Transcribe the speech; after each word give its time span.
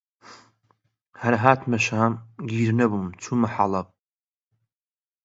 هەر 1.21 1.33
هاتمە 1.43 1.79
شام، 1.87 2.13
گیر 2.49 2.69
نەبووم 2.79 3.07
چوومە 3.21 3.47
حەڵەب 3.55 3.87